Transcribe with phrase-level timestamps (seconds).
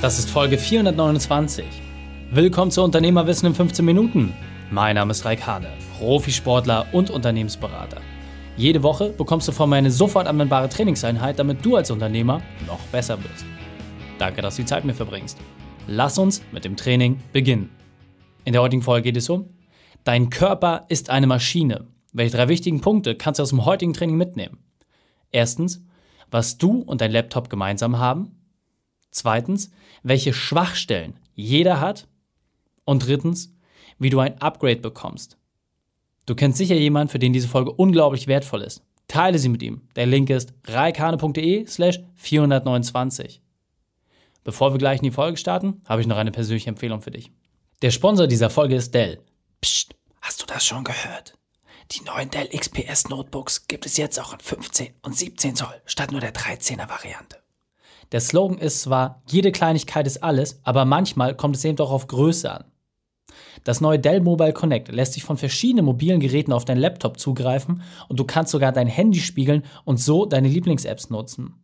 [0.00, 1.64] Das ist Folge 429.
[2.30, 4.32] Willkommen zu Unternehmerwissen in 15 Minuten.
[4.70, 8.00] Mein Name ist Raik Hane, Profisportler und Unternehmensberater.
[8.56, 12.78] Jede Woche bekommst du von mir eine sofort anwendbare Trainingseinheit, damit du als Unternehmer noch
[12.92, 13.44] besser wirst.
[14.20, 15.36] Danke, dass du die Zeit mit mir verbringst.
[15.88, 17.68] Lass uns mit dem Training beginnen.
[18.44, 19.48] In der heutigen Folge geht es um
[20.04, 21.88] Dein Körper ist eine Maschine.
[22.12, 24.58] Welche drei wichtigen Punkte kannst du aus dem heutigen Training mitnehmen?
[25.32, 25.82] Erstens,
[26.30, 28.37] was du und dein Laptop gemeinsam haben.
[29.10, 29.70] Zweitens,
[30.02, 32.06] welche Schwachstellen jeder hat.
[32.84, 33.54] Und drittens,
[33.98, 35.36] wie du ein Upgrade bekommst.
[36.26, 38.82] Du kennst sicher jemanden, für den diese Folge unglaublich wertvoll ist.
[39.08, 39.82] Teile sie mit ihm.
[39.96, 43.40] Der Link ist reikane.de slash 429.
[44.44, 47.30] Bevor wir gleich in die Folge starten, habe ich noch eine persönliche Empfehlung für dich.
[47.82, 49.20] Der Sponsor dieser Folge ist Dell.
[49.60, 51.34] Psst, hast du das schon gehört?
[51.92, 56.12] Die neuen Dell XPS Notebooks gibt es jetzt auch in 15 und 17 Zoll statt
[56.12, 57.38] nur der 13er Variante.
[58.12, 62.06] Der Slogan ist zwar, jede Kleinigkeit ist alles, aber manchmal kommt es eben doch auf
[62.06, 62.64] Größe an.
[63.64, 67.82] Das neue Dell Mobile Connect lässt sich von verschiedenen mobilen Geräten auf deinen Laptop zugreifen
[68.08, 71.54] und du kannst sogar dein Handy spiegeln und so deine Lieblings-Apps nutzen.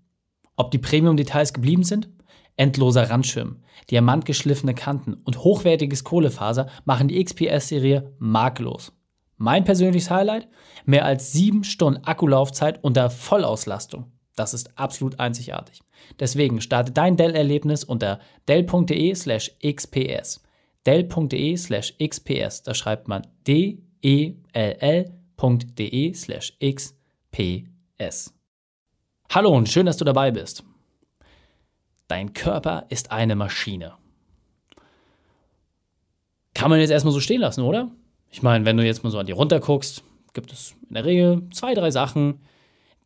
[0.56, 2.10] Ob die Premium-Details geblieben sind?
[2.56, 8.92] Endloser Randschirm, diamantgeschliffene Kanten und hochwertiges Kohlefaser machen die XPS-Serie makellos.
[9.36, 10.48] Mein persönliches Highlight?
[10.84, 14.12] Mehr als sieben Stunden Akkulaufzeit unter Vollauslastung.
[14.36, 15.80] Das ist absolut einzigartig.
[16.18, 20.42] Deswegen starte dein Dell-Erlebnis unter dell.de slash xps.
[20.86, 22.62] dell.de slash xps.
[22.62, 23.74] Da schreibt man d-e-l-l.de
[26.14, 28.34] slash xps.
[29.30, 30.64] Hallo und schön, dass du dabei bist.
[32.08, 33.94] Dein Körper ist eine Maschine.
[36.54, 37.90] Kann man jetzt erstmal so stehen lassen, oder?
[38.30, 40.04] Ich meine, wenn du jetzt mal so an dir runterguckst,
[40.34, 42.40] gibt es in der Regel zwei, drei Sachen,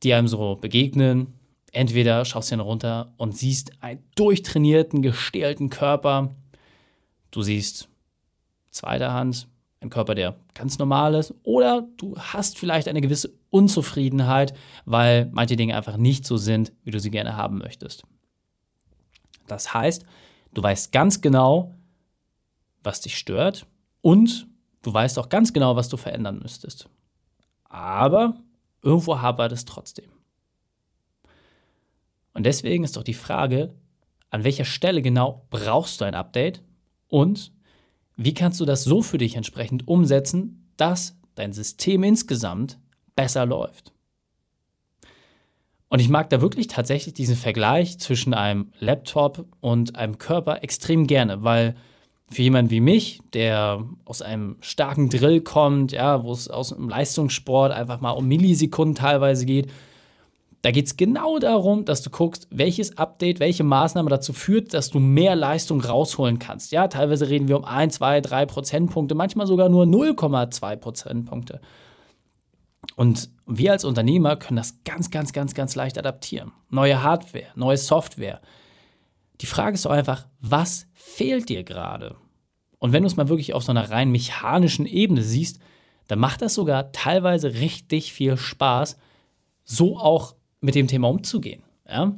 [0.02, 1.34] die einem so begegnen.
[1.72, 6.34] Entweder schaust du hin runter und siehst einen durchtrainierten, gestählten Körper.
[7.30, 7.88] Du siehst
[8.70, 9.48] zweiter Hand
[9.80, 11.34] einen Körper, der ganz normal ist.
[11.42, 14.54] Oder du hast vielleicht eine gewisse Unzufriedenheit,
[14.84, 18.02] weil manche Dinge einfach nicht so sind, wie du sie gerne haben möchtest.
[19.46, 20.04] Das heißt,
[20.54, 21.74] du weißt ganz genau,
[22.82, 23.66] was dich stört
[24.02, 24.46] und
[24.82, 26.88] du weißt auch ganz genau, was du verändern müsstest.
[27.64, 28.36] Aber
[28.82, 30.10] irgendwo hapert es trotzdem.
[32.34, 33.74] Und deswegen ist doch die Frage,
[34.30, 36.62] an welcher Stelle genau brauchst du ein Update
[37.08, 37.52] und
[38.16, 42.78] wie kannst du das so für dich entsprechend umsetzen, dass dein System insgesamt
[43.16, 43.92] besser läuft.
[45.88, 51.06] Und ich mag da wirklich tatsächlich diesen Vergleich zwischen einem Laptop und einem Körper extrem
[51.06, 51.76] gerne, weil
[52.30, 56.88] für jemanden wie mich, der aus einem starken Drill kommt, ja, wo es aus dem
[56.88, 59.70] Leistungssport einfach mal um Millisekunden teilweise geht,
[60.62, 64.90] da geht es genau darum, dass du guckst, welches Update, welche Maßnahme dazu führt, dass
[64.90, 66.72] du mehr Leistung rausholen kannst.
[66.72, 71.60] Ja, teilweise reden wir um 1, 2, 3 Prozentpunkte, manchmal sogar nur 0,2 Prozentpunkte.
[72.96, 76.52] Und wir als Unternehmer können das ganz, ganz, ganz, ganz leicht adaptieren.
[76.70, 78.40] Neue Hardware, neue Software.
[79.40, 82.16] Die Frage ist doch einfach, was fehlt dir gerade?
[82.78, 85.60] Und wenn du es mal wirklich auf so einer rein mechanischen Ebene siehst,
[86.06, 88.96] dann macht das sogar teilweise richtig viel Spaß,
[89.64, 91.62] so auch mit dem Thema umzugehen.
[91.88, 92.14] Ja?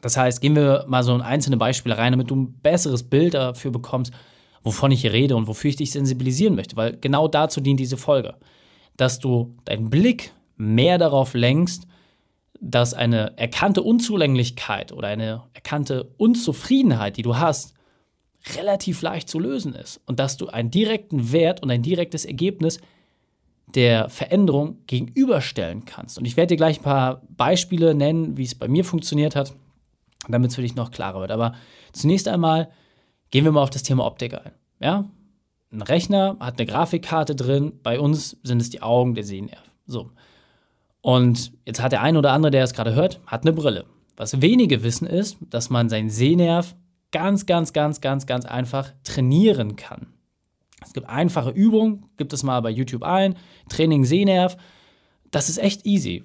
[0.00, 3.34] Das heißt, gehen wir mal so in einzelne Beispiele rein, damit du ein besseres Bild
[3.34, 4.12] dafür bekommst,
[4.62, 7.96] wovon ich hier rede und wofür ich dich sensibilisieren möchte, weil genau dazu dient diese
[7.96, 8.34] Folge
[8.96, 11.86] dass du deinen Blick mehr darauf lenkst,
[12.60, 17.74] dass eine erkannte Unzulänglichkeit oder eine erkannte Unzufriedenheit, die du hast,
[18.56, 22.78] relativ leicht zu lösen ist und dass du einen direkten Wert und ein direktes Ergebnis
[23.74, 26.18] der Veränderung gegenüberstellen kannst.
[26.18, 29.54] Und ich werde dir gleich ein paar Beispiele nennen, wie es bei mir funktioniert hat,
[30.28, 31.32] damit es für dich noch klarer wird.
[31.32, 31.54] Aber
[31.92, 32.70] zunächst einmal
[33.30, 34.52] gehen wir mal auf das Thema Optik ein.
[34.80, 35.06] Ja?
[35.72, 39.62] ein Rechner hat eine Grafikkarte drin, bei uns sind es die Augen, der Sehnerv.
[39.86, 40.10] So.
[41.06, 43.84] Und jetzt hat der eine oder andere, der es gerade hört, hat eine Brille.
[44.16, 46.74] Was wenige wissen ist, dass man seinen Sehnerv
[47.12, 50.08] ganz, ganz, ganz, ganz, ganz einfach trainieren kann.
[50.84, 53.36] Es gibt einfache Übungen, gibt es mal bei YouTube ein,
[53.68, 54.56] Training Sehnerv.
[55.30, 56.24] Das ist echt easy.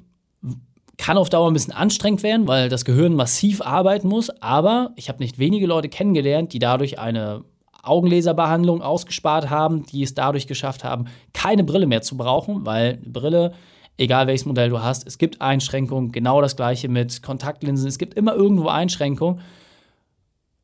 [0.97, 5.09] Kann auf Dauer ein bisschen anstrengend werden, weil das Gehirn massiv arbeiten muss, aber ich
[5.09, 7.43] habe nicht wenige Leute kennengelernt, die dadurch eine
[7.83, 13.11] Augenlaserbehandlung ausgespart haben, die es dadurch geschafft haben, keine Brille mehr zu brauchen, weil eine
[13.11, 13.53] Brille,
[13.97, 18.13] egal welches Modell du hast, es gibt Einschränkungen, genau das gleiche mit Kontaktlinsen, es gibt
[18.15, 19.41] immer irgendwo Einschränkungen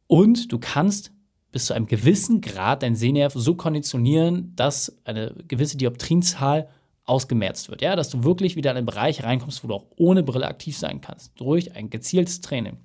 [0.07, 1.11] und du kannst
[1.51, 6.69] bis zu einem gewissen Grad dein Sehnerv so konditionieren, dass eine gewisse Dioptrienzahl
[7.05, 7.81] ausgemerzt wird.
[7.81, 10.77] Ja, dass du wirklich wieder in einen Bereich reinkommst, wo du auch ohne Brille aktiv
[10.77, 12.77] sein kannst, durch ein gezieltes Training.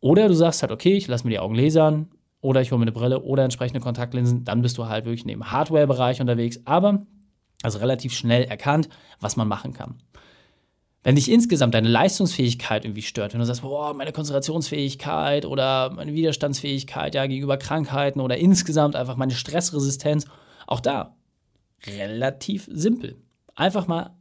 [0.00, 2.08] Oder du sagst halt, okay, ich lasse mir die Augen lasern
[2.40, 5.28] oder ich hole mir eine Brille oder entsprechende Kontaktlinsen, dann bist du halt wirklich in
[5.28, 7.06] dem Hardware-Bereich unterwegs, aber
[7.62, 8.88] also relativ schnell erkannt,
[9.20, 9.96] was man machen kann.
[11.04, 16.14] Wenn dich insgesamt deine Leistungsfähigkeit irgendwie stört, wenn du sagst, boah, meine Konzentrationsfähigkeit oder meine
[16.14, 20.26] Widerstandsfähigkeit ja, gegenüber Krankheiten oder insgesamt einfach meine Stressresistenz,
[20.66, 21.16] auch da
[21.86, 23.16] relativ simpel.
[23.56, 24.16] Einfach mal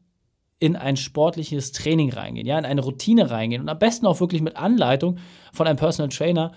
[0.60, 4.42] in ein sportliches Training reingehen, ja, in eine Routine reingehen und am besten auch wirklich
[4.42, 5.18] mit Anleitung
[5.54, 6.52] von einem Personal Trainer,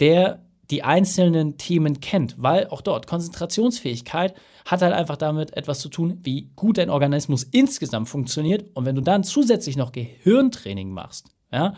[0.00, 4.34] der die einzelnen Themen kennt, weil auch dort Konzentrationsfähigkeit
[4.64, 8.64] hat halt einfach damit etwas zu tun, wie gut dein Organismus insgesamt funktioniert.
[8.74, 11.74] Und wenn du dann zusätzlich noch Gehirntraining machst, ja,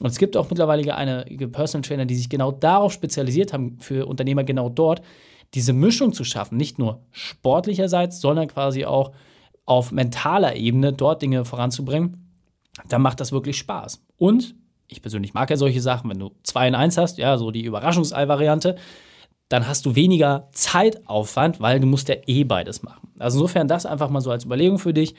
[0.00, 4.06] und es gibt auch mittlerweile einige Personal Trainer, die sich genau darauf spezialisiert haben, für
[4.06, 5.00] Unternehmer genau dort,
[5.54, 9.12] diese Mischung zu schaffen, nicht nur sportlicherseits, sondern quasi auch
[9.64, 12.30] auf mentaler Ebene dort Dinge voranzubringen,
[12.88, 14.04] dann macht das wirklich Spaß.
[14.18, 14.54] Und
[14.88, 17.64] ich persönlich mag ja solche Sachen, wenn du 2 in 1 hast, ja, so die
[17.64, 18.76] Überraschungsei-Variante,
[19.48, 23.08] dann hast du weniger Zeitaufwand, weil du musst ja eh beides machen.
[23.18, 25.14] Also insofern das einfach mal so als Überlegung für dich.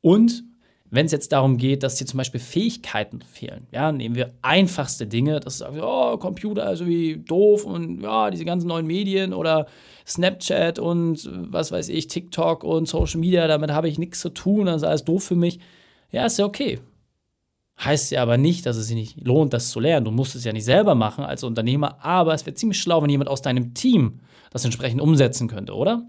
[0.00, 0.44] Und
[0.90, 5.06] wenn es jetzt darum geht, dass dir zum Beispiel Fähigkeiten fehlen, ja, nehmen wir einfachste
[5.06, 9.66] Dinge, das ist oh, Computer ist irgendwie doof und ja, diese ganzen neuen Medien oder
[10.06, 14.66] Snapchat und was weiß ich, TikTok und Social Media, damit habe ich nichts zu tun,
[14.66, 15.60] das ist alles doof für mich.
[16.10, 16.78] Ja, ist ja okay.
[17.84, 20.04] Heißt ja aber nicht, dass es sich nicht lohnt, das zu lernen.
[20.04, 23.10] Du musst es ja nicht selber machen als Unternehmer, aber es wäre ziemlich schlau, wenn
[23.10, 24.20] jemand aus deinem Team
[24.50, 26.04] das entsprechend umsetzen könnte, oder?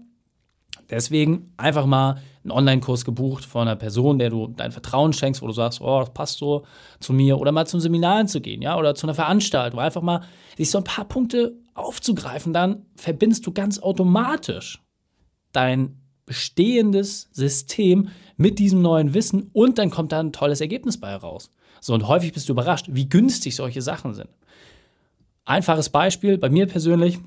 [0.90, 5.46] Deswegen einfach mal einen Online-Kurs gebucht von einer Person, der du dein Vertrauen schenkst, wo
[5.46, 6.64] du sagst, oh, das passt so
[7.00, 10.20] zu mir, oder mal zum Seminar zu gehen, ja, oder zu einer Veranstaltung, einfach mal
[10.56, 14.82] sich so ein paar Punkte aufzugreifen, dann verbindest du ganz automatisch
[15.52, 21.10] dein bestehendes System mit diesem neuen Wissen und dann kommt da ein tolles Ergebnis bei
[21.10, 21.50] heraus.
[21.84, 24.30] So, und häufig bist du überrascht, wie günstig solche Sachen sind.
[25.44, 27.18] Einfaches Beispiel, bei mir persönlich,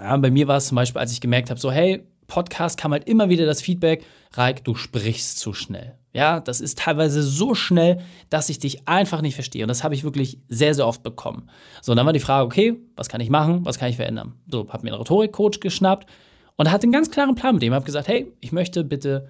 [0.00, 2.92] ja, bei mir war es zum Beispiel, als ich gemerkt habe, so, hey, Podcast kam
[2.92, 4.02] halt immer wieder das Feedback,
[4.32, 5.98] Raik, du sprichst zu schnell.
[6.14, 8.00] Ja, das ist teilweise so schnell,
[8.30, 9.62] dass ich dich einfach nicht verstehe.
[9.64, 11.50] Und das habe ich wirklich sehr, sehr oft bekommen.
[11.82, 13.66] So, und dann war die Frage, okay, was kann ich machen?
[13.66, 14.36] Was kann ich verändern?
[14.50, 16.08] So, habe mir einen Rhetorikcoach geschnappt
[16.56, 17.74] und hatte einen ganz klaren Plan mit dem.
[17.74, 19.28] Habe gesagt, hey, ich möchte bitte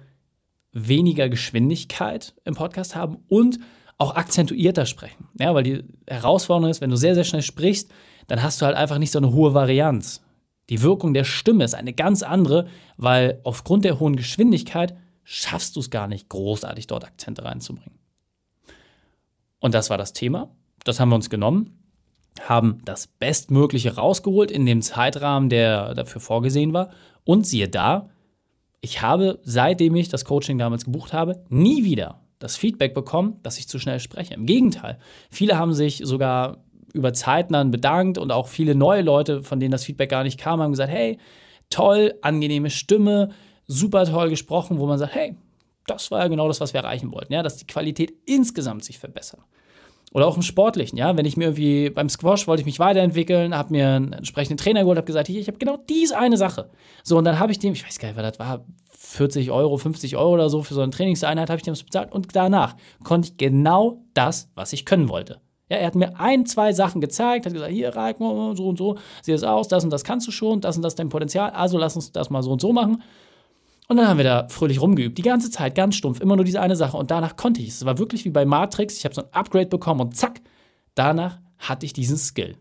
[0.71, 3.59] weniger Geschwindigkeit im Podcast haben und
[3.97, 5.27] auch akzentuierter sprechen.
[5.39, 7.91] Ja, weil die Herausforderung ist, wenn du sehr, sehr schnell sprichst,
[8.27, 10.23] dann hast du halt einfach nicht so eine hohe Varianz.
[10.69, 12.67] Die Wirkung der Stimme ist eine ganz andere,
[12.97, 17.97] weil aufgrund der hohen Geschwindigkeit schaffst du es gar nicht, großartig dort Akzente reinzubringen.
[19.59, 20.49] Und das war das Thema.
[20.83, 21.79] Das haben wir uns genommen,
[22.47, 26.91] haben das Bestmögliche rausgeholt in dem Zeitrahmen, der dafür vorgesehen war.
[27.23, 28.09] Und siehe da,
[28.81, 33.57] ich habe, seitdem ich das Coaching damals gebucht habe, nie wieder das Feedback bekommen, dass
[33.57, 34.33] ich zu schnell spreche.
[34.33, 34.99] Im Gegenteil,
[35.29, 36.63] viele haben sich sogar
[36.93, 40.61] über Zeiten bedankt und auch viele neue Leute, von denen das Feedback gar nicht kam,
[40.61, 41.17] haben gesagt, hey,
[41.69, 43.29] toll, angenehme Stimme,
[43.67, 45.35] super toll gesprochen, wo man sagt, hey,
[45.85, 48.99] das war ja genau das, was wir erreichen wollten, ja, dass die Qualität insgesamt sich
[48.99, 49.41] verbessert.
[50.13, 53.53] Oder auch im Sportlichen, ja, wenn ich mir irgendwie beim Squash wollte ich mich weiterentwickeln,
[53.53, 56.69] habe mir einen entsprechenden Trainer geholt, habe gesagt, ich, ich habe genau diese eine Sache.
[57.03, 59.77] So, und dann habe ich dem, ich weiß gar nicht, was das war, 40 Euro,
[59.77, 63.29] 50 Euro oder so für so eine Trainingseinheit, habe ich dem bezahlt und danach konnte
[63.29, 65.41] ich genau das, was ich können wollte.
[65.69, 68.97] Ja, er hat mir ein, zwei Sachen gezeigt, hat gesagt, hier, Reik, so und so,
[69.21, 71.77] sieh es aus, das und das kannst du schon, das und das dein Potenzial, also
[71.77, 73.03] lass uns das mal so und so machen.
[73.87, 76.61] Und dann haben wir da fröhlich rumgeübt, die ganze Zeit, ganz stumpf, immer nur diese
[76.61, 76.97] eine Sache.
[76.97, 77.75] Und danach konnte ich es.
[77.75, 80.41] Es war wirklich wie bei Matrix, ich habe so ein Upgrade bekommen und zack,
[80.95, 82.57] danach hatte ich diesen Skill.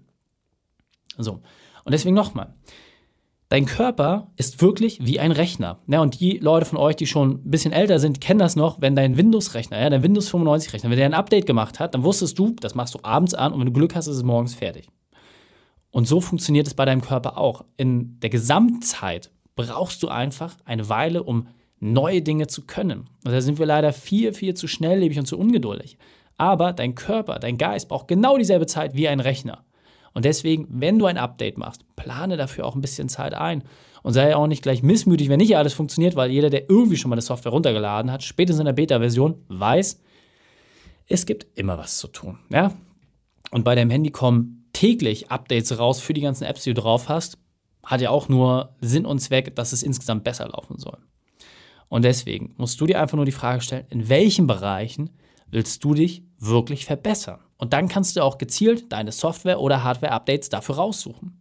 [1.19, 1.41] So,
[1.85, 2.55] und deswegen nochmal,
[3.49, 5.79] Dein Körper ist wirklich wie ein Rechner.
[5.87, 8.81] Ja, und die Leute von euch, die schon ein bisschen älter sind, kennen das noch,
[8.81, 12.37] wenn dein Windows-Rechner, ja, dein Windows 95-Rechner, wenn der ein Update gemacht hat, dann wusstest
[12.37, 14.89] du, das machst du abends an und wenn du Glück hast, ist es morgens fertig.
[15.93, 17.65] Und so funktioniert es bei deinem Körper auch.
[17.77, 21.49] In der Gesamtzeit brauchst du einfach eine Weile, um
[21.81, 23.09] neue Dinge zu können.
[23.25, 25.99] Und da sind wir leider viel, viel zu schnelllebig und zu ungeduldig.
[26.39, 29.65] Aber dein Körper, dein Geist braucht genau dieselbe Zeit wie ein Rechner.
[30.13, 33.65] Und deswegen, wenn du ein Update machst, plane dafür auch ein bisschen Zeit ein.
[34.03, 37.09] Und sei auch nicht gleich missmütig, wenn nicht alles funktioniert, weil jeder, der irgendwie schon
[37.09, 40.01] mal eine Software runtergeladen hat, spätestens in der Beta-Version, weiß,
[41.09, 42.39] es gibt immer was zu tun.
[42.51, 42.73] Ja?
[43.51, 47.09] Und bei deinem Handy kommen täglich Updates raus für die ganzen Apps, die du drauf
[47.09, 47.39] hast.
[47.87, 50.99] Hat ja auch nur Sinn und Zweck, dass es insgesamt besser laufen soll.
[51.89, 55.11] Und deswegen musst du dir einfach nur die Frage stellen, in welchen Bereichen
[55.51, 57.39] willst du dich wirklich verbessern?
[57.59, 61.41] Und dann kannst du auch gezielt deine Software- oder Hardware-Updates dafür raussuchen.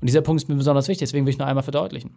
[0.00, 2.16] Und dieser Punkt ist mir besonders wichtig, deswegen will ich noch einmal verdeutlichen.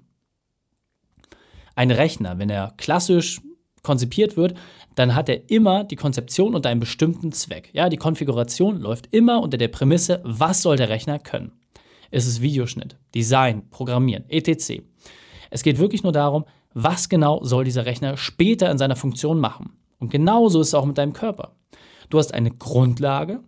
[1.76, 3.42] Ein Rechner, wenn er klassisch
[3.84, 4.56] konzipiert wird,
[4.96, 7.70] dann hat er immer die Konzeption unter einem bestimmten Zweck.
[7.74, 11.54] Ja, die Konfiguration läuft immer unter der Prämisse, was soll der Rechner können?
[12.12, 14.82] Ist es Videoschnitt, Design, Programmieren, etc.
[15.50, 19.74] Es geht wirklich nur darum, was genau soll dieser Rechner später in seiner Funktion machen.
[20.00, 21.56] Und genauso ist es auch mit deinem Körper.
[22.10, 23.42] Du hast eine Grundlage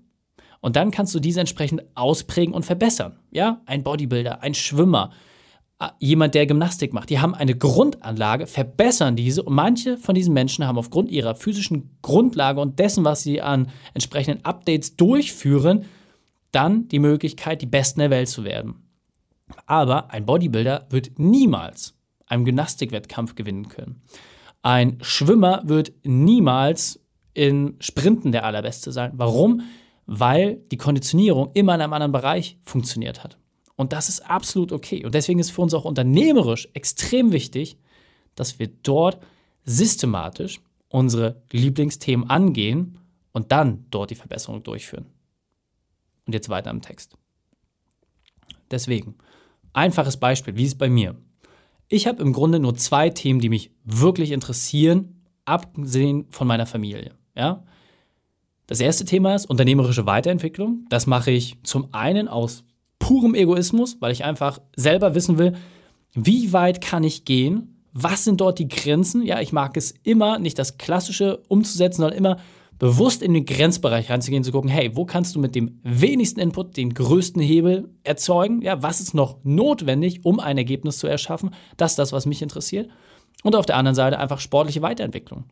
[0.60, 3.20] und dann kannst du diese entsprechend ausprägen und verbessern.
[3.32, 5.12] Ja, ein Bodybuilder, ein Schwimmer,
[6.00, 7.10] jemand, der Gymnastik macht.
[7.10, 11.98] Die haben eine Grundanlage, verbessern diese und manche von diesen Menschen haben aufgrund ihrer physischen
[12.01, 15.86] Grundlage und dessen, was sie an entsprechenden Updates durchführen,
[16.51, 18.88] dann die Möglichkeit, die Besten der Welt zu werden.
[19.65, 24.01] Aber ein Bodybuilder wird niemals einen Gymnastikwettkampf gewinnen können.
[24.62, 27.00] Ein Schwimmer wird niemals
[27.34, 29.12] in Sprinten der Allerbeste sein.
[29.15, 29.62] Warum?
[30.05, 33.38] Weil die Konditionierung immer in einem anderen Bereich funktioniert hat.
[33.75, 35.05] Und das ist absolut okay.
[35.05, 37.77] Und deswegen ist für uns auch unternehmerisch extrem wichtig,
[38.36, 39.20] dass wir dort
[39.63, 42.98] systematisch unsere Lieblingsthemen angehen
[43.31, 45.05] und dann dort die Verbesserung durchführen.
[46.25, 47.18] Und jetzt weiter im Text.
[48.70, 49.16] Deswegen,
[49.74, 51.16] einfaches Beispiel, wie ist es bei mir?
[51.88, 57.16] Ich habe im Grunde nur zwei Themen, die mich wirklich interessieren, abgesehen von meiner Familie.
[57.36, 57.63] Ja?
[58.68, 60.86] Das erste Thema ist unternehmerische Weiterentwicklung.
[60.90, 62.63] Das mache ich zum einen aus
[63.00, 65.58] purem Egoismus, weil ich einfach selber wissen will,
[66.13, 67.84] wie weit kann ich gehen?
[67.94, 69.24] Was sind dort die Grenzen?
[69.24, 72.38] Ja, ich mag es immer, nicht das Klassische umzusetzen, sondern immer
[72.82, 76.78] bewusst in den Grenzbereich reinzugehen, zu gucken, hey, wo kannst du mit dem wenigsten Input
[76.78, 78.64] den größten Hebel erzeugen?
[78.64, 81.52] Ja, was ist noch notwendig, um ein Ergebnis zu erschaffen?
[81.78, 82.90] Das ist das, was mich interessiert.
[83.44, 85.44] Und auf der anderen Seite einfach sportliche Weiterentwicklung.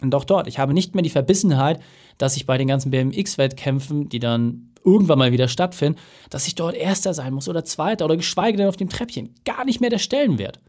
[0.00, 1.82] Und auch dort, ich habe nicht mehr die Verbissenheit,
[2.16, 6.76] dass ich bei den ganzen BMX-Wettkämpfen, die dann irgendwann mal wieder stattfinden, dass ich dort
[6.76, 9.34] Erster sein muss oder Zweiter oder geschweige denn auf dem Treppchen.
[9.44, 10.60] Gar nicht mehr der Stellenwert.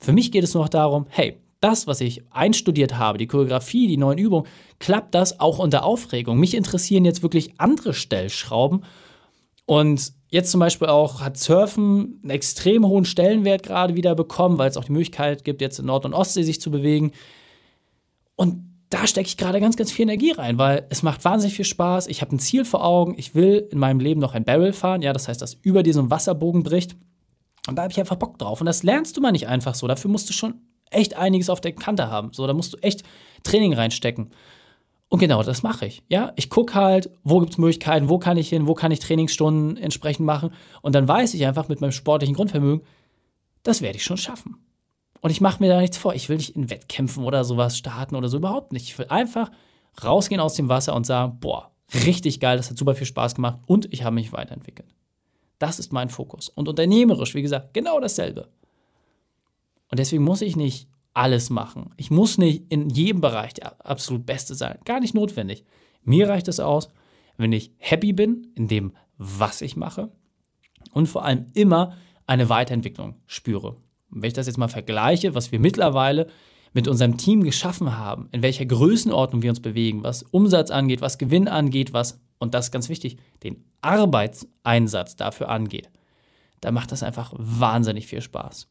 [0.00, 3.86] Für mich geht es nur noch darum, hey, das, was ich einstudiert habe, die Choreografie,
[3.86, 4.46] die neuen Übungen,
[4.78, 6.38] klappt das auch unter Aufregung.
[6.38, 8.84] Mich interessieren jetzt wirklich andere Stellschrauben.
[9.66, 14.70] Und jetzt zum Beispiel auch hat Surfen einen extrem hohen Stellenwert gerade wieder bekommen, weil
[14.70, 17.12] es auch die Möglichkeit gibt, jetzt in Nord- und Ostsee sich zu bewegen.
[18.36, 21.64] Und da stecke ich gerade ganz, ganz viel Energie rein, weil es macht wahnsinnig viel
[21.64, 22.08] Spaß.
[22.08, 23.14] Ich habe ein Ziel vor Augen.
[23.16, 25.02] Ich will in meinem Leben noch ein Barrel fahren.
[25.02, 26.96] Ja, das heißt, dass über diesem Wasserbogen bricht.
[27.68, 28.60] Und da habe ich einfach Bock drauf.
[28.60, 29.86] Und das lernst du mal nicht einfach so.
[29.86, 30.54] Dafür musst du schon
[30.90, 32.32] echt einiges auf der Kante haben.
[32.32, 33.02] So, da musst du echt
[33.42, 34.30] Training reinstecken.
[35.08, 36.04] Und genau das mache ich.
[36.08, 39.00] Ja, ich gucke halt, wo gibt es Möglichkeiten, wo kann ich hin, wo kann ich
[39.00, 40.52] Trainingsstunden entsprechend machen.
[40.82, 42.86] Und dann weiß ich einfach mit meinem sportlichen Grundvermögen,
[43.64, 44.56] das werde ich schon schaffen.
[45.20, 46.14] Und ich mache mir da nichts vor.
[46.14, 48.86] Ich will nicht in Wettkämpfen oder sowas starten oder so überhaupt nicht.
[48.86, 49.50] Ich will einfach
[50.02, 53.58] rausgehen aus dem Wasser und sagen, boah, richtig geil, das hat super viel Spaß gemacht
[53.66, 54.94] und ich habe mich weiterentwickelt.
[55.58, 56.48] Das ist mein Fokus.
[56.48, 58.48] Und unternehmerisch, wie gesagt, genau dasselbe.
[59.90, 61.90] Und deswegen muss ich nicht alles machen.
[61.96, 64.78] Ich muss nicht in jedem Bereich der absolut Beste sein.
[64.84, 65.64] Gar nicht notwendig.
[66.02, 66.88] Mir reicht es aus,
[67.36, 70.10] wenn ich happy bin in dem, was ich mache
[70.92, 73.76] und vor allem immer eine Weiterentwicklung spüre.
[74.10, 76.28] Und wenn ich das jetzt mal vergleiche, was wir mittlerweile
[76.72, 81.18] mit unserem Team geschaffen haben, in welcher Größenordnung wir uns bewegen, was Umsatz angeht, was
[81.18, 85.90] Gewinn angeht, was, und das ist ganz wichtig, den Arbeitseinsatz dafür angeht,
[86.60, 88.68] da macht das einfach wahnsinnig viel Spaß.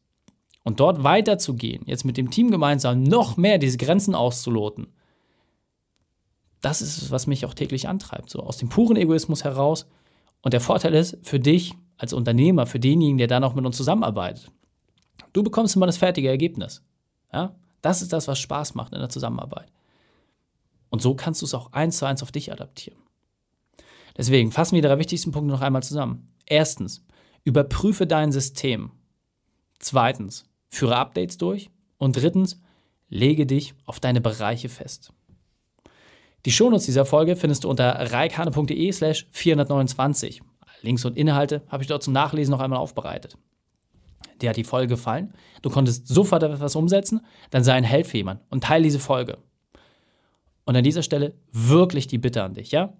[0.62, 4.88] Und dort weiterzugehen, jetzt mit dem Team gemeinsam noch mehr diese Grenzen auszuloten,
[6.60, 9.86] das ist es, was mich auch täglich antreibt, so aus dem puren Egoismus heraus.
[10.42, 13.78] Und der Vorteil ist für dich als Unternehmer, für denjenigen, der dann auch mit uns
[13.78, 14.50] zusammenarbeitet,
[15.32, 16.82] Du bekommst immer das fertige Ergebnis.
[17.32, 17.54] Ja?
[17.82, 19.72] Das ist das, was Spaß macht in der Zusammenarbeit.
[20.88, 22.98] Und so kannst du es auch eins zu eins auf dich adaptieren.
[24.16, 26.34] Deswegen fassen wir die drei wichtigsten Punkte noch einmal zusammen.
[26.46, 27.04] Erstens,
[27.44, 28.90] überprüfe dein System.
[29.78, 31.70] Zweitens, führe Updates durch.
[31.98, 32.60] Und drittens,
[33.08, 35.12] lege dich auf deine Bereiche fest.
[36.46, 40.40] Die Shownotes dieser Folge findest du unter reikane.de slash 429.
[40.80, 43.36] Links und Inhalte habe ich dort zum Nachlesen noch einmal aufbereitet
[44.40, 48.18] dir hat die Folge gefallen, du konntest sofort etwas umsetzen, dann sei ein Held für
[48.18, 49.38] jemanden und teile diese Folge.
[50.64, 52.92] Und an dieser Stelle wirklich die Bitte an dich, ja?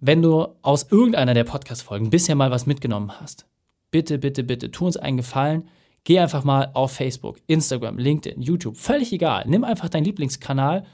[0.00, 3.46] Wenn du aus irgendeiner der Podcast-Folgen bisher mal was mitgenommen hast,
[3.90, 5.68] bitte, bitte, bitte, tu uns einen Gefallen.
[6.04, 9.44] Geh einfach mal auf Facebook, Instagram, LinkedIn, YouTube, völlig egal.
[9.46, 10.84] Nimm einfach deinen Lieblingskanal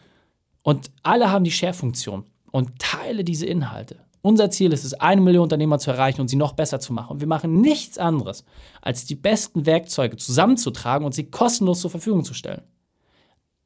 [0.62, 3.97] und alle haben die Share-Funktion und teile diese Inhalte.
[4.23, 7.12] Unser Ziel ist es, eine Million Unternehmer zu erreichen und sie noch besser zu machen.
[7.12, 8.45] Und wir machen nichts anderes,
[8.83, 12.62] als die besten Werkzeuge zusammenzutragen und sie kostenlos zur Verfügung zu stellen.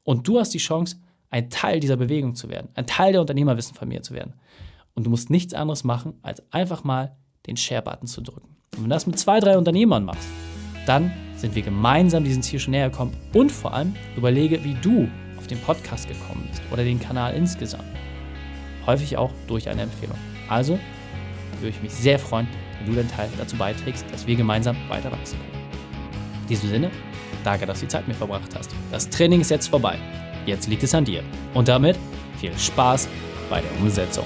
[0.03, 0.97] Und du hast die Chance,
[1.29, 4.33] ein Teil dieser Bewegung zu werden, ein Teil der Unternehmerwissenfamilie zu werden.
[4.93, 8.55] Und du musst nichts anderes machen, als einfach mal den Share-Button zu drücken.
[8.75, 10.29] Und wenn du das mit zwei, drei Unternehmern machst,
[10.85, 11.11] dann
[11.45, 15.45] sind wir gemeinsam diesem Ziel schon näher gekommen und vor allem überlege, wie du auf
[15.45, 17.83] den Podcast gekommen bist oder den Kanal insgesamt.
[18.87, 20.17] Häufig auch durch eine Empfehlung.
[20.49, 20.79] Also
[21.59, 22.47] würde ich mich sehr freuen,
[22.79, 25.63] wenn du deinen Teil dazu beiträgst, dass wir gemeinsam weiter wachsen können.
[26.41, 26.89] In diesem Sinne,
[27.43, 28.71] danke, dass du die Zeit mit verbracht hast.
[28.91, 29.99] Das Training ist jetzt vorbei.
[30.47, 31.21] Jetzt liegt es an dir.
[31.53, 31.95] Und damit
[32.39, 33.07] viel Spaß
[33.51, 34.25] bei der Umsetzung.